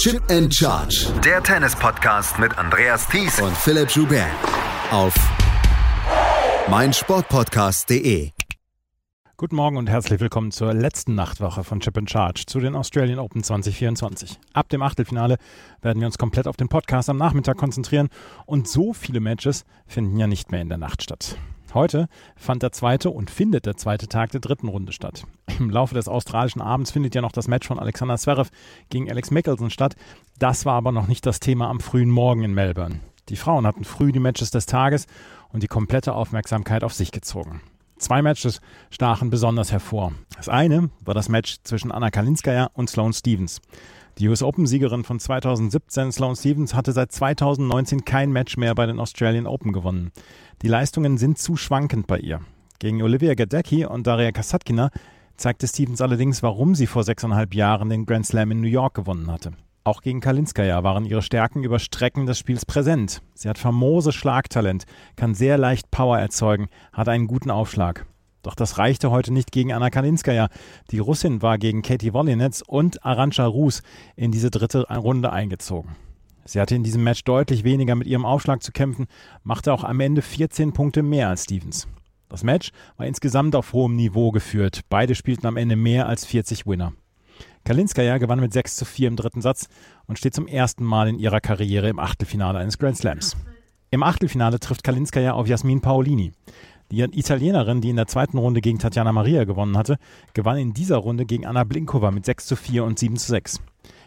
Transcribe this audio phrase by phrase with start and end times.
[0.00, 1.12] Chip and Charge.
[1.22, 4.30] Der Tennis-Podcast mit Andreas Thies und Philipp Joubert.
[4.90, 5.14] Auf
[6.70, 8.30] meinsportpodcast.de.
[9.36, 13.18] Guten Morgen und herzlich willkommen zur letzten Nachtwoche von Chip and Charge zu den Australian
[13.18, 14.38] Open 2024.
[14.54, 15.36] Ab dem Achtelfinale
[15.82, 18.08] werden wir uns komplett auf den Podcast am Nachmittag konzentrieren
[18.46, 21.36] und so viele Matches finden ja nicht mehr in der Nacht statt.
[21.74, 25.24] Heute fand der zweite und findet der zweite Tag der dritten Runde statt.
[25.58, 28.50] Im Laufe des australischen Abends findet ja noch das Match von Alexander Zverev
[28.88, 29.94] gegen Alex Mickelson statt.
[30.38, 33.00] Das war aber noch nicht das Thema am frühen Morgen in Melbourne.
[33.28, 35.06] Die Frauen hatten früh die Matches des Tages
[35.50, 37.60] und die komplette Aufmerksamkeit auf sich gezogen.
[38.00, 40.12] Zwei Matches stachen besonders hervor.
[40.34, 43.60] Das eine war das Match zwischen Anna Kalinskaya und Sloane Stevens.
[44.18, 48.98] Die US Open-Siegerin von 2017, Sloane Stevens, hatte seit 2019 kein Match mehr bei den
[48.98, 50.12] Australian Open gewonnen.
[50.62, 52.40] Die Leistungen sind zu schwankend bei ihr.
[52.78, 54.90] Gegen Olivia Gadecki und Daria Kasatkina
[55.36, 59.30] zeigte Stevens allerdings, warum sie vor sechseinhalb Jahren den Grand Slam in New York gewonnen
[59.30, 59.52] hatte.
[59.82, 63.22] Auch gegen Kalinskaya waren ihre Stärken über Strecken des Spiels präsent.
[63.34, 64.84] Sie hat famose Schlagtalent,
[65.16, 68.04] kann sehr leicht Power erzeugen, hat einen guten Aufschlag.
[68.42, 70.48] Doch das reichte heute nicht gegen Anna Kalinskaya.
[70.90, 73.82] Die Russin war gegen Katie Wolinetz und Arantxa Rus
[74.16, 75.96] in diese dritte Runde eingezogen.
[76.44, 79.06] Sie hatte in diesem Match deutlich weniger mit ihrem Aufschlag zu kämpfen,
[79.44, 81.86] machte auch am Ende 14 Punkte mehr als Stevens.
[82.28, 84.82] Das Match war insgesamt auf hohem Niveau geführt.
[84.88, 86.92] Beide spielten am Ende mehr als 40 Winner.
[87.64, 89.68] Kalinskaya gewann mit 6 zu 4 im dritten Satz
[90.06, 93.36] und steht zum ersten Mal in ihrer Karriere im Achtelfinale eines Grand Slams.
[93.90, 96.32] Im Achtelfinale trifft Kalinskaya auf Jasmin Paolini.
[96.90, 99.96] Die Italienerin, die in der zweiten Runde gegen Tatjana Maria gewonnen hatte,
[100.34, 103.60] gewann in dieser Runde gegen Anna Blinkova mit 6 zu 4 und 7 zu 6.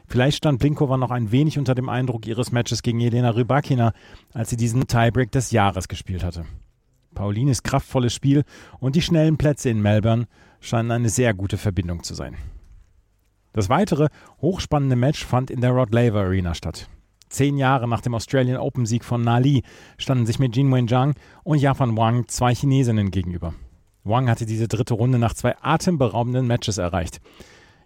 [0.08, 3.94] Vielleicht stand Blinkova noch ein wenig unter dem Eindruck ihres Matches gegen Jelena Rybakina,
[4.34, 6.46] als sie diesen Tiebreak des Jahres gespielt hatte.
[7.14, 8.44] Paulinis kraftvolles Spiel
[8.80, 10.28] und die schnellen Plätze in Melbourne
[10.60, 12.36] scheinen eine sehr gute Verbindung zu sein.
[13.54, 14.10] Das weitere
[14.42, 16.90] hochspannende Match fand in der Rod Laver Arena statt.
[17.30, 19.64] Zehn Jahre nach dem Australian Open Sieg von Nali
[19.98, 23.54] standen sich mit Jin Wenjiang und Yafan Wang zwei Chinesinnen gegenüber.
[24.04, 27.22] Wang hatte diese dritte Runde nach zwei atemberaubenden Matches erreicht.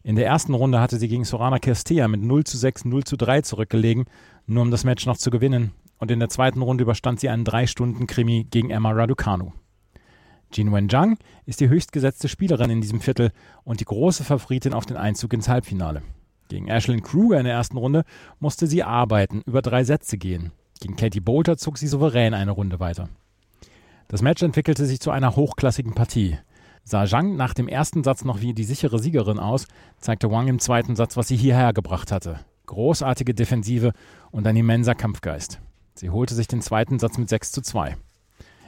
[0.03, 3.17] In der ersten Runde hatte sie gegen Sorana Kirstea mit 0 zu 6, 0 zu
[3.17, 4.06] 3 zurückgelegen,
[4.45, 5.72] nur um das Match noch zu gewinnen.
[5.97, 9.51] Und in der zweiten Runde überstand sie einen 3-Stunden-Krimi gegen Emma Raducanu.
[10.52, 13.31] Jin Wenjiang ist die höchstgesetzte Spielerin in diesem Viertel
[13.63, 16.02] und die große Favoritin auf den Einzug ins Halbfinale.
[16.50, 18.06] Gegen Ashlyn Kruger in der ersten Runde
[18.40, 20.52] musste sie arbeiten, über drei Sätze gehen.
[20.80, 23.09] Gegen Katie Bolter zog sie souverän eine Runde weiter.
[24.07, 26.38] Das Match entwickelte sich zu einer hochklassigen Partie.
[26.84, 29.68] Sah Zhang nach dem ersten Satz noch wie die sichere Siegerin aus,
[30.00, 32.40] zeigte Wang im zweiten Satz, was sie hierher gebracht hatte.
[32.68, 33.91] Großartige Defensive
[34.31, 35.59] und ein immenser Kampfgeist.
[35.96, 37.97] Sie holte sich den zweiten Satz mit 6 zu 2.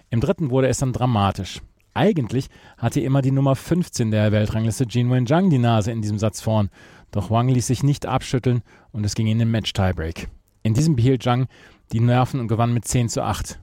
[0.09, 1.61] Im dritten wurde es dann dramatisch.
[1.93, 6.41] Eigentlich hatte immer die Nummer 15 der Weltrangliste Jin Wen-Zhang die Nase in diesem Satz
[6.41, 6.69] vorn,
[7.11, 8.61] doch Wang ließ sich nicht abschütteln
[8.91, 10.29] und es ging in den Match-Tiebreak.
[10.63, 11.47] In diesem behielt Zhang
[11.91, 13.59] die Nerven und gewann mit 10 zu 8.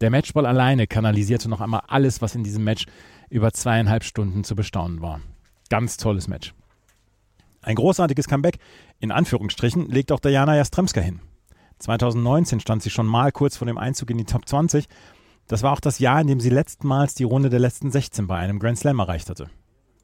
[0.00, 2.86] Der Matchball alleine kanalisierte noch einmal alles, was in diesem Match
[3.30, 5.20] über zweieinhalb Stunden zu bestaunen war.
[5.70, 6.54] Ganz tolles Match.
[7.62, 8.58] Ein großartiges Comeback,
[9.00, 11.20] in Anführungsstrichen, legt auch Diana Jastremska hin.
[11.80, 14.86] 2019 stand sie schon mal kurz vor dem Einzug in die Top 20.
[15.48, 18.36] Das war auch das Jahr, in dem sie letztmals die Runde der letzten 16 bei
[18.36, 19.48] einem Grand Slam erreicht hatte.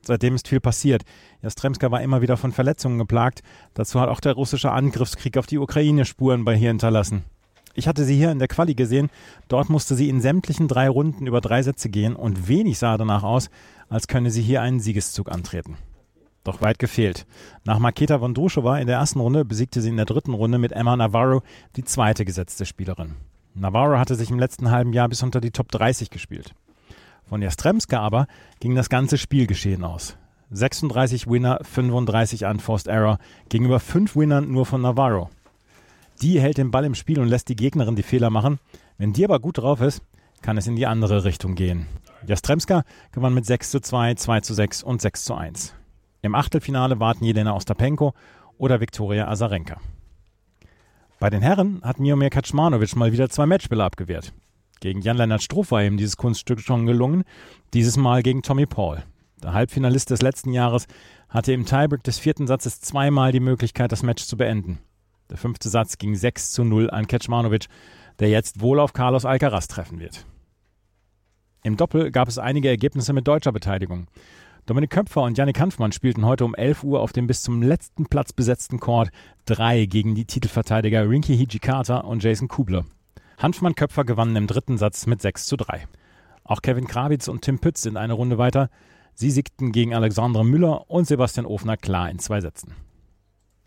[0.03, 1.03] Seitdem ist viel passiert.
[1.43, 3.43] Jastremska war immer wieder von Verletzungen geplagt.
[3.75, 7.25] Dazu hat auch der russische Angriffskrieg auf die Ukraine Spuren bei ihr hinterlassen.
[7.75, 9.11] Ich hatte sie hier in der Quali gesehen.
[9.49, 13.23] Dort musste sie in sämtlichen drei Runden über drei Sätze gehen und wenig sah danach
[13.23, 13.51] aus,
[13.89, 15.77] als könne sie hier einen Siegeszug antreten.
[16.45, 17.27] Doch weit gefehlt.
[17.65, 20.97] Nach Maketa Vondrushova in der ersten Runde besiegte sie in der dritten Runde mit Emma
[20.97, 21.43] Navarro
[21.77, 23.17] die zweite gesetzte Spielerin.
[23.55, 26.55] Navarro hatte sich im letzten halben Jahr bis unter die Top 30 gespielt.
[27.25, 28.27] Von Jastremska aber
[28.61, 30.17] ging das ganze Spielgeschehen aus.
[30.51, 35.31] 36 Winner, 35 Unforced Error gegenüber 5 Winnern nur von Navarro.
[36.21, 38.59] Die hält den Ball im Spiel und lässt die Gegnerin die Fehler machen.
[38.99, 40.03] Wenn die aber gut drauf ist,
[40.43, 41.87] kann es in die andere Richtung gehen.
[42.27, 45.75] Jastremska gewann mit 6 zu 2, 2 zu 6 und 6 zu 1.
[46.23, 48.15] Im Achtelfinale warten Jelena Ostapenko
[48.59, 49.81] oder Viktoria Azarenka.
[51.25, 54.35] Bei den Herren hat Miomir Kaczmanowicz mal wieder zwei Matchbälle abgewehrt.
[54.81, 57.25] Gegen Jan-Lennart Struff war ihm dieses Kunststück schon gelungen,
[57.73, 59.03] dieses Mal gegen Tommy Paul.
[59.43, 60.87] Der Halbfinalist des letzten Jahres
[61.31, 64.81] hatte im Tiebreak des vierten Satzes zweimal die Möglichkeit, das Match zu beenden.
[65.31, 67.69] Der fünfte Satz ging 6 zu 0 an Kecmanovic,
[68.19, 70.27] der jetzt wohl auf Carlos Alcaraz treffen wird.
[71.63, 74.09] Im Doppel gab es einige Ergebnisse mit deutscher Beteiligung.
[74.67, 78.07] Dominik Köpfer und Yannick Hanfmann spielten heute um 11 Uhr auf dem bis zum letzten
[78.07, 79.11] Platz besetzten Court
[79.45, 82.87] 3 gegen die Titelverteidiger Rinky Hijikata und Jason Kubler.
[83.37, 85.87] Hanfmann-Köpfer gewannen im dritten Satz mit 6 zu 3.
[86.45, 88.71] Auch Kevin Krawitz und Tim Pütz sind eine Runde weiter.
[89.13, 92.73] Sie siegten gegen Alexandre Müller und Sebastian Ofner klar in zwei Sätzen.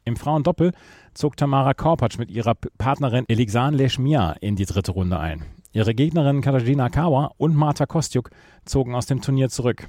[0.04, 0.72] Im Frauendoppel
[1.14, 5.46] zog Tamara Korpatsch mit ihrer Partnerin Elixan Leschmia in die dritte Runde ein.
[5.74, 8.32] Ihre Gegnerinnen Katarzyna Kawa und Marta Kostjuk
[8.66, 9.88] zogen aus dem Turnier zurück.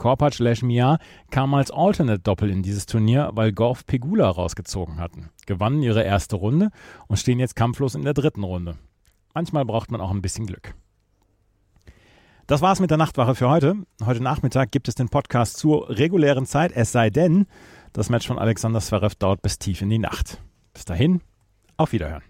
[0.00, 0.98] Korpatsch Leschmia
[1.30, 6.70] kam als Alternate-Doppel in dieses Turnier, weil Gorf Pegula rausgezogen hatten, gewannen ihre erste Runde
[7.06, 8.78] und stehen jetzt kampflos in der dritten Runde.
[9.34, 10.74] Manchmal braucht man auch ein bisschen Glück.
[12.46, 13.74] Das war's mit der Nachtwache für heute.
[14.02, 17.44] Heute Nachmittag gibt es den Podcast zur regulären Zeit, es sei denn,
[17.92, 20.40] das Match von Alexander Zverev dauert bis tief in die Nacht.
[20.72, 21.20] Bis dahin,
[21.76, 22.29] auf Wiederhören.